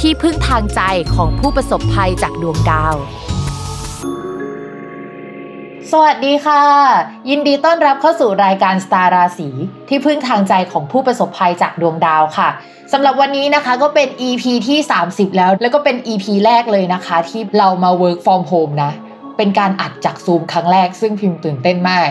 [0.00, 0.80] ที่พึ่งทางใจ
[1.14, 2.94] ของผู้ประสบภัยจากดวงดาว
[5.90, 6.62] สวัสดีค่ะ
[7.30, 9.48] ยินดีต้อนรับเข้าสู่รายการสตาร์ราศี
[9.88, 12.48] ที่พึ่งทางใจของผู้ประสบภัยจากดวงดาวค่ะ
[12.92, 18.92] สำหรับวันนี้นะคะก็เป็น EP ที่ 30 แล้ว แล้วก็เป็น EP แรกเลยนะคะ ที่เรามา work from home นะ
[19.36, 22.10] เป็นการอัดจากซูมครั้งแรกซึ่งพิมพ์ตื่นเต้นมาก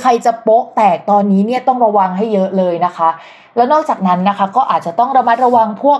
[0.01, 3.09] ใครจะโป๊ะแตกตอนนี้เนี่ยต้องระวังให้เยอะเลยนะคะ
[3.55, 5.99] แล้วนอกจากนั้นนะคะ ก็อาจจะต้องระมัดระวังพวก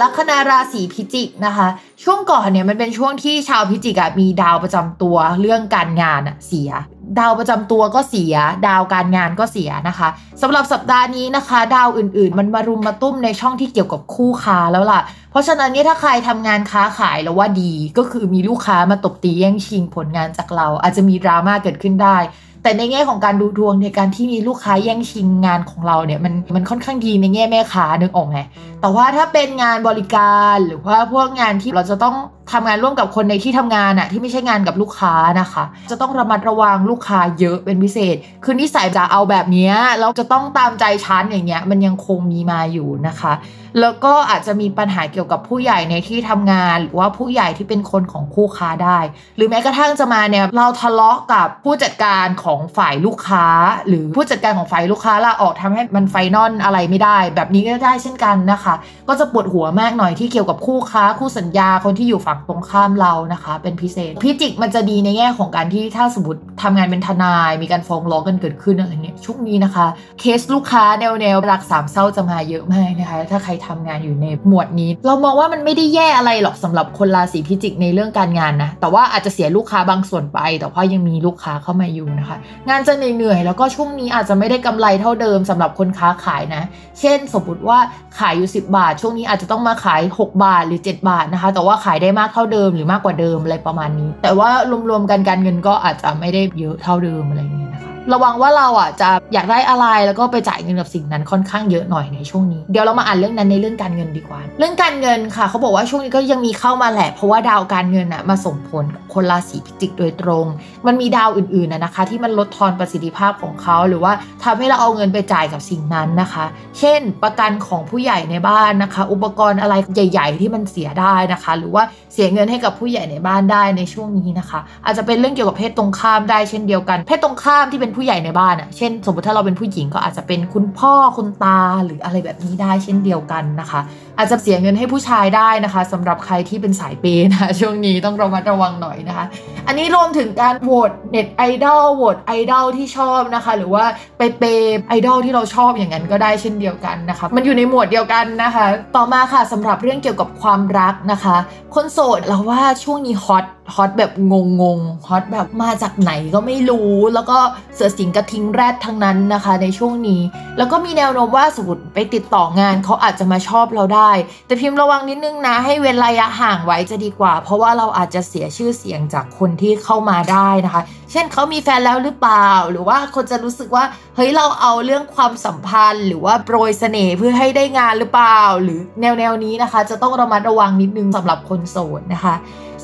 [0.00, 1.68] ลัคนาราศีพิจิกนะคะ
[2.02, 6.70] ช่วงก่อนเนี่ยมันเป็นช่วงที่ชาวพิจิกอะมีดาวประจำตัวเรื่องการงานอะเสีย
[7.18, 8.34] ดาวประจำตัวก็เสีย
[8.68, 10.08] ดาวการงานก็เสียนะคะ
[10.42, 15.00] สำหรับสัปดาห์นี้นะคะ ดาวอื่นๆ มันมารุมมาตุ้มในช่องที่เกี่ยวกับคู่ค้าแล้วล่ะ
[15.30, 22.18] เพราะฉะนั้นเนี่ยถ้าใครทำงานค้าขายแล้วว่าดีก็คือมีลูกค้ามาตบตีแย่งชิงผลงานจากเรา อาจจะมีดราม่าเกิดขึ้นได้
[22.64, 28.38] แต่ในแง่ของการดูดวงในการที่มีลูกค้าแย่งชิงงานของเราเนี่ยมันมันค่อนข้างดีในแง่แม่ค้านึกออกไหม
[28.84, 32.16] แต่ว่าถ้าเป็นงานบริการหรือว่าพวกงานที่เราจะต้อง
[32.52, 39.70] ทำงานร่วมกับคนในที่ทำงานอะที่ไม่ใช่งานกับลูกค้านะคะ จะต้องระมัดระวังลูกค้าเยอะเป็นพิเศษ คือนิสัยจะเอาแบบนี้
[40.00, 43.32] เราจะต้องตามใจชั้นอย่างเงี้ยมันยังคงมีมาอยู่นะคะ
[43.80, 48.98] แล้วก็อาจจะมีปัญหาเกี่ยวกับผู้ใหญ่ในที่ทำงาน หรือว่าผู้ใหญ่ที่เป็นคนของคู่ค้าได้
[49.36, 53.46] หรือแม้กระทั่งจะมาเนี่ยเราทะเลาะกับผู้จัดการของฝ่ายลูกค้า
[53.88, 58.73] หรือผู้จัดการของฝ่ายลูกค้าลาออกทำให้มัน final อะไรไม่ได้ แบบนี้ก็ได้เช่นกันนะคะ
[59.08, 69.86] ก็จะปวดหัวมากหน่อยที่เกี่ยวกับคู่ค้าคู่สัญญาคนที่อยู่ฝั่งตรงข้ามเรานะคะ เป็นพิเศษพิจิกมันจะดีในแง่ของการที่ถ้าสมมติทำงานเป็นทนาย มีการฟ้องร้องกันเกิดขึ้นอะไรเงี้ยช่วงนี้นะคะ
[70.20, 82.36] เคสลูกค้าแนวแนวรักสามเศร้าจะมาเยอะมากนะคะ ถ้าใครทำงานอยู่ในหมวดนี้ เรามองว่ามันไม่ได้แย่อะไรหรอกสำหรับคนราศีพิจิกในเรื่องการงานนะแต่ว่าอาจจะเสียลูกค้าบางส่วนไป แต่ว่ายังมีลูกค้าเข้ามาอยู่นะคะ
[82.68, 86.62] งานจะเหนื่อยๆแล้วก็ช่วงนี้อาจจะไม่ได้กำไรเท่าเดิมสำหรับคนค้าขายนะ
[87.00, 87.78] เช่น สมมติว่า
[88.18, 94.50] ขายอยู่10 บาท ช่วงนี้อาจจะต้องมาขาย 6 บาทหรือ 7 บาทนะคะ แต่ว่าขายได้มากเท่าเดิมหรือมากกว่าเดิมอะไรประมาณนี้ แต่ว่า
[94.90, 110.46] รวมๆกันการเงินก็อาจจะไม่ได้เยอะเท่าเดิมอะไรอย่างเงี้ยนะคะ ระวังว่าเราอะจะอยากได้อะไรแล้วก็ไปจ่ายเงินกับสิ่งนั้นค่อนข้างเยอะหน่อยในช่วงนี้ เดี๋ยวเรามาอ่านเรื่องนั้นในเรื่องการเงินดีกว่า เรื่องการเงินค่ะเขาบอกว่าช่วงนี้ก็ยังมีเข้ามาแหละ เพราะว่าดาวการเงินอะมาส่งผลกับคนราศีพิจิกโดยตรง
[110.86, 114.12] มันมีดาวอื่นๆนะนะคะ ที่มันลดทอนประสิทธิภาพของเขา หรือว่า
[114.44, 116.44] ทำให้เราเอาเงินไปจ่ายกับสิ่งนั้นนะคะ
[116.78, 133.80] เช่น ประกันของผู้ใหญ่ในบ้านนะคะ อุปกรณ์อะไรใหญ่ ๆ ที่มันเสียได้นะคะ หรือว่าเสียเงินให้กับผู้ใหญ่ในบ้านได้ในช่วงนี้นะคะ อาจจะเป็นเรื่องเกี่ยวกับเพศตรงข้ามได้เช่นเดียวกัน เพศตรงข้ามที่เป็นผู้ใหญ่ในบ้านอะเช่น สมมติถ้าเราเป็นผู้หญิงก็อาจจะเป็นคุณพ่อคุณตาหรืออะไรแบบนี้ได้เช่นเดียวกันนะคะ
[134.18, 139.24] อาจจะเสียเงินให้ผู้ชายได้นะคะสำหรับใครที่เป็นสายเปย์นะคะช่วงนี้ต้องระมัดระวังหน่อยนะคะ
[139.66, 143.84] อันนี้รวมถึงการโหวตเน็ตไอดอลโหวตไอดอลที่ชอบนะคะ หรือว่า
[144.18, 148.66] ไปเปย์ไอดอลที่เราชอบอย่างนั้นก็ได้เช่นเดียวกันนะคะมันอยู่ในหมวดเดียวกันนะคะ
[148.96, 151.36] ต่อมาค่ะสำหรับเรื่องเกี่ยวกับความรักนะคะ
[151.74, 153.44] คนโสดเราว่าช่วงนี้ฮอต
[153.74, 154.78] ฮอตแบบงงง
[155.08, 157.38] ฮอตแบบมาจากไหนก็ไม่รู้ แล้วก็
[157.74, 160.20] เสือสิงกระทิงแรดทั้งนั้นนะคะ ในช่วงนี้
[160.58, 164.03] แล้วก็มีแนวโน้มว่าสมมติไปติดต่องานเขาอาจจะมาชอบเราได้
[164.46, 173.84] แต่พิมพ์ระวังนิดนึงนะ ให้เว้นระยะห่างไว้จะดีกว่า เพราะว่าเราอาจจะเสียชื่อเสียงจากคนที่เข้ามาได้นะคะ เช่นเขามีแฟนแล้วหรือเปล่า หรือว่าคนจะรู้สึกว่า
[174.16, 182.34] เฮ้ยเราเอาเรื่องความสัมพันธ์ หรือว่าโปรยเสน่ห์เพื่อให้ได้งานหรือเปล่า หรือแนวแนวนี้นะคะ จะต้องระมัดระวังนิดนึงสำหรับคนโสดนะคะ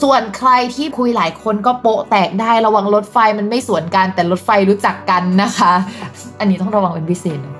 [0.03, 5.73] ส่วนใครที่คุยหลายคนก็โปะแตกได้ระวังรถไฟมันไม่สวนกันแต่รถไฟรู้จักกันนะคะ
[6.39, 7.60] อันนี้ต้องระวังเป็นพิเศษเลย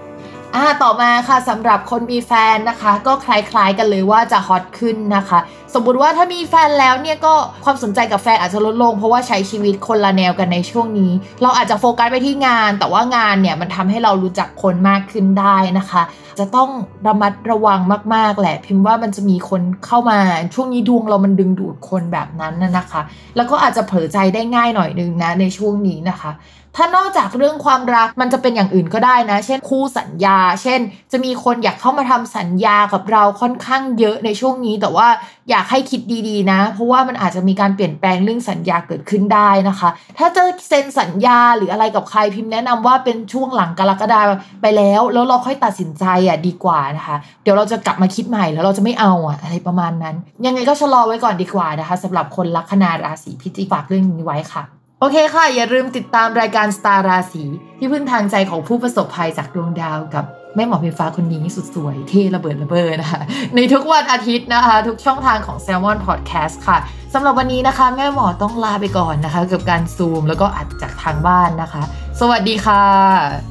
[0.57, 5.38] อ่าต่อมาค่ะสำหรับคนมีแฟนนะคะ ก็คล้ายๆกันเลยว่าจะฮอตขึ้นนะคะ
[5.75, 16.02] สมมติว่าถ้ามีแฟนแล้วเนี่ยก็ความสนใจกับแฟนอาจจะลดลง เพราะว่าใช้ชีวิตคนละแนวกันในช่วงนี้ เราอาจจะโฟกัสไปที่งาน แต่ว่างานเนี่ยมันทำให้เรารู้จักคนมากขึ้นได้นะคะ
[16.38, 16.71] จะต้อง
[17.07, 17.80] ระมัดระวัง
[18.14, 20.19] มากๆแหละ พิมพ์ว่ามันจะมีคนเข้ามา
[20.54, 23.00] ช่วงนี้ดวงเรามันดึงดูดคนแบบนั้นนะนะคะ
[23.37, 26.30] แล้วก็อาจจะเผลอใจได้ง่ายหน่อยนึงนะในช่วงนี้นะคะ
[26.77, 30.81] ถ้านอกจากเรื่องความรักมันจะเป็นอย่างอื่นก็ได้นะ เช่นคู่สัญญา เช่น
[31.12, 35.09] จะมีคนอยากเข้ามาทำสัญญากับเราค่อนข้างเยอะในช่วงนี้ แต่ว่า
[35.50, 44.21] อยากให้คิดดีๆนะ เพราะว่ามันอาจจะมีการเปลี่ยนแปลงเรื่องสัญญาเกิดขึ้นได้นะคะ ถ้าจะเซ็นสัญญาหรืออะไรกับใครพิมพ์แนะนำว่าเป็นช่วงหลังกรกฎา
[44.62, 57.45] ไปแล้ว แล้วเราค่อยตัดสินใจอะดีกว่านะคะ เดี๋ยวเราจะกลับมาคิดใหม่แล้วเราจะไม่เอาอะอะไรประมาณนั้น ยังไงก็ชะลอไว้ก่อนดีกว่านะคะสำหรับคนลัคนาราศีพิจิกฝากเรื่องนี้ไว้ค่ะ โอเคค่ะ อย่าลืมติดตามรายการสตาร์ราศี
[57.78, 60.25] ที่พึ่งทางใจของผู้ประสบภัยจากดวงดาวกับ
[60.57, 63.23] แม่หมอเพฟ้าคนนี้สุดสวยเท่ระเบิดระเบิดนะคะ
[63.54, 66.78] ในทุกวันอาทิตย์นะคะ ทุกช่องทางของ s ซ l m o n Podcast ค่ะ
[67.14, 71.83] สำหรับวันนี้นะคะ แม่หมอต้องลาไปก่อนนะคะ กับการซูมแล้วก็อัดจากทางบ้านนะคะ
[72.21, 73.50] สวัสดีค่ะ